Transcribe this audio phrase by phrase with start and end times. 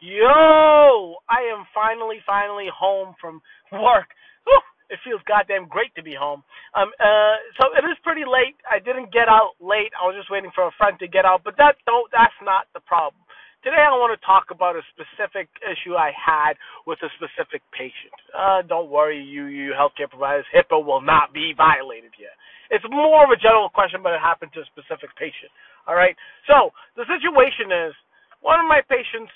[0.00, 3.40] Yo, I am finally, finally home from
[3.72, 4.12] work.
[4.44, 6.44] Whew, it feels goddamn great to be home.
[6.76, 8.60] Um, uh, so it is pretty late.
[8.68, 9.96] I didn't get out late.
[9.96, 12.10] I was just waiting for a friend to get out, but that don't.
[12.12, 13.24] That's not the problem.
[13.64, 18.12] Today I want to talk about a specific issue I had with a specific patient.
[18.36, 22.34] Uh, don't worry, you you healthcare providers, HIPAA will not be violated here.
[22.68, 25.48] It's more of a general question, but it happened to a specific patient.
[25.88, 26.14] All right.
[26.44, 27.96] So the situation is
[28.44, 29.32] one of my patients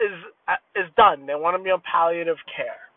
[0.00, 0.16] is
[0.48, 1.26] uh, is done.
[1.26, 2.88] They want to be on palliative care,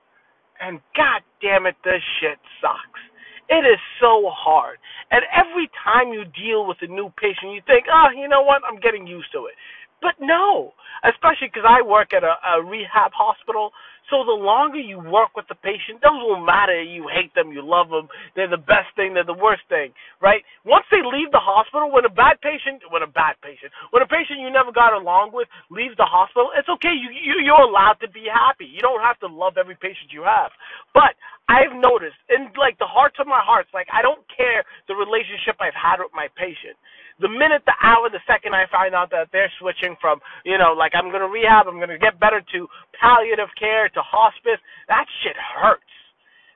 [0.62, 3.02] and god damn it, this shit sucks.
[3.50, 4.80] It is so hard.
[5.12, 8.64] And every time you deal with a new patient, you think, oh, you know what?
[8.64, 9.56] I'm getting used to it.
[10.02, 13.72] But no, especially because I work at a, a rehab hospital,
[14.10, 16.82] so the longer you work with the patient, those won't matter.
[16.82, 20.44] You hate them, you love them, they're the best thing, they're the worst thing, right?
[20.66, 24.08] Once they leave the hospital, when a bad patient, when a bad patient, when a
[24.10, 26.94] patient you never got along with leaves the hospital, it's okay.
[26.96, 28.66] You, you you're allowed to be happy.
[28.66, 30.52] You don't have to love every patient you have.
[30.94, 31.18] But
[31.50, 35.58] I've noticed, in like the hearts of my hearts, like I don't care the relationship
[35.60, 36.78] I've had with my patient
[37.20, 40.74] the minute, the hour, the second I find out that they're switching from, you know,
[40.74, 45.38] like I'm to rehab, I'm to get better to palliative care to hospice, that shit
[45.38, 45.84] hurts.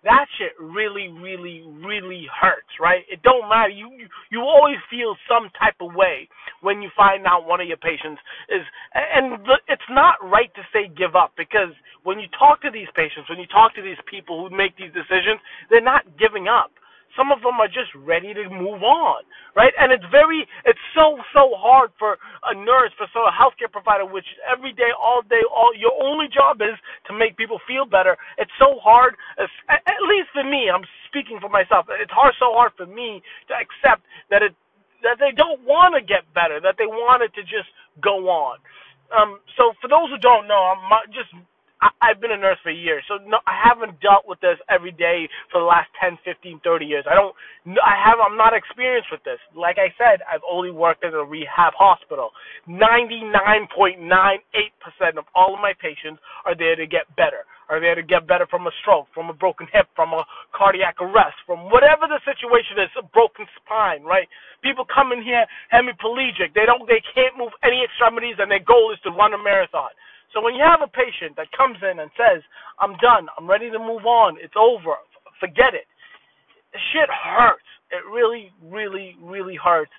[0.03, 3.03] That shit really, really, really hurts, right?
[3.11, 3.73] It don't matter.
[3.73, 3.91] You
[4.31, 6.30] you always feel some type of way
[6.61, 8.61] when you find out one of your patients is,
[8.93, 11.75] and it's not right to say give up because
[12.08, 14.95] when you talk to these patients, when you talk to these people who make these
[14.95, 16.72] decisions, they're not giving up
[17.17, 19.23] some of them are just ready to move on,
[19.55, 19.73] right?
[19.80, 24.05] And it's very, it's so so hard for a nurse, for so a healthcare provider,
[24.05, 26.75] which every day, all day, all your only job is
[27.08, 28.17] to make people feel better.
[28.38, 30.69] It's so hard, at least for me.
[30.73, 31.88] I'm speaking for myself.
[32.02, 34.53] It's hard, so hard for me to accept that it
[35.05, 37.69] that they don't want to get better, that they want it to just
[38.02, 38.58] go on.
[39.14, 40.81] Um, so for those who don't know, I'm
[41.14, 41.30] just
[41.81, 44.92] I, I've been a nurse for years, so no, I haven't dealt with this every
[44.94, 47.06] day for the last 10, 15, 30 years.
[47.09, 47.36] I don't,
[47.83, 49.39] I have, I'm not experienced with this.
[49.55, 52.32] Like I said, I've only worked at a rehab hospital.
[52.70, 53.99] 99.98%
[55.17, 57.43] of all of my patients are there to get better.
[57.70, 60.21] Are there to get better from a stroke, from a broken hip, from a
[60.54, 64.30] cardiac arrest, from whatever the situation is, a broken spine, right?
[64.64, 66.54] People come in here hemiplegic.
[66.54, 69.89] They don't, they can't move any extremities, and their goal is to run a marathon.
[70.33, 72.43] So when you have a patient that comes in and says,
[72.80, 74.99] I'm done, I'm ready to move on, it's over,
[75.39, 75.88] forget it,
[76.93, 77.64] shit hurts.
[77.88, 79.92] It really, really, really hurts.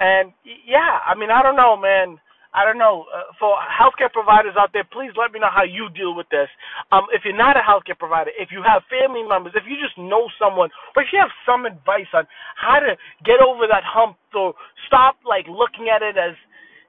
[0.00, 0.32] And
[0.66, 2.18] yeah, I mean, I don't know, man.
[2.50, 3.04] I don't know.
[3.12, 6.48] Uh, for healthcare providers out there, please let me know how you deal with this.
[6.90, 9.94] Um, if you're not a healthcare provider, if you have family members, if you just
[10.00, 14.16] know someone, or if you have some advice on how to get over that hump
[14.34, 14.54] or
[14.88, 16.34] stop like looking at it as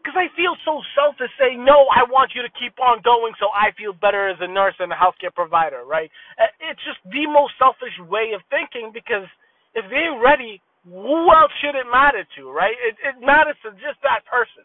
[0.01, 3.51] because I feel so selfish saying, no, I want you to keep on going so
[3.51, 6.09] I feel better as a nurse and a healthcare provider, right?
[6.39, 9.27] Uh, it's just the most selfish way of thinking because
[9.75, 12.75] if they're ready, who else should it matter to, right?
[12.81, 14.63] It, it matters to just that person.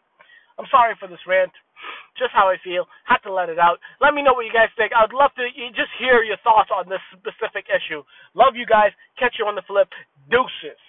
[0.59, 1.51] I'm sorry for this rant.
[2.17, 2.87] Just how I feel.
[3.03, 3.81] Had to let it out.
[3.99, 4.93] Let me know what you guys think.
[4.95, 8.03] I'd love to just hear your thoughts on this specific issue.
[8.37, 8.93] Love you guys.
[9.19, 9.89] Catch you on the flip.
[10.31, 10.79] Deuces.